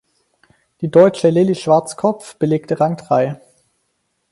Die 0.81 0.89
Deutsche 0.89 1.29
Lilli 1.29 1.53
Schwarzkopf 1.53 2.35
belegte 2.39 2.79
Rang 2.79 2.97
drei. 2.97 3.39